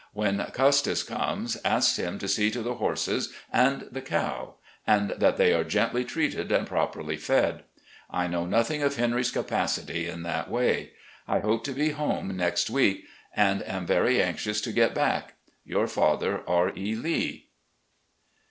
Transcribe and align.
When 0.13 0.43
Custis 0.51 1.03
comes, 1.03 1.57
ask 1.63 1.97
him 1.97 2.17
to 2.17 2.27
see 2.27 2.49
to 2.49 2.63
the 2.63 2.73
horses 2.73 3.31
and 3.53 3.81
the 3.91 4.01
cow 4.01 4.55
and 4.87 5.11
that 5.11 5.37
they 5.37 5.53
are 5.53 5.63
gently 5.63 6.03
treated 6.03 6.51
and 6.51 6.65
properly 6.65 7.17
fed. 7.17 7.65
I 8.09 8.25
know 8.25 8.47
nothing 8.47 8.81
of 8.81 8.95
Henry's 8.95 9.29
capacity 9.29 10.07
in 10.07 10.23
that 10.23 10.49
way. 10.49 10.93
I 11.27 11.37
hope 11.41 11.63
to 11.65 11.71
be 11.73 11.89
home 11.89 12.35
next 12.35 12.67
week 12.67 13.05
and 13.35 13.61
am 13.69 13.85
very 13.85 14.19
anxious 14.19 14.59
to 14.61 14.71
get 14.73 14.95
back. 14.95 15.35
"Your 15.63 15.85
father, 15.87 16.41
"R. 16.49 16.71
E. 16.75 16.95
Lee." 16.95 17.49